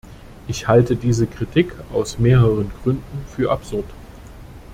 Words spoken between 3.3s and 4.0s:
für absurd.